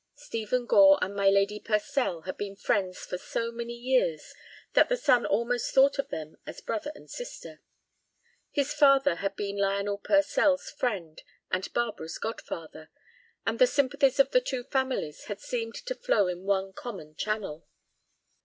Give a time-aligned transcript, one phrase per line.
[0.15, 4.33] Stephen Gore and my Lady Purcell had been friends for so many years
[4.73, 7.61] that the son almost thought of them as brother and sister.
[8.49, 12.89] His father had been Lionel Purcell's friend and Barbara's godfather,
[13.45, 17.67] and the sympathies of the two families had seemed to flow in one common channel.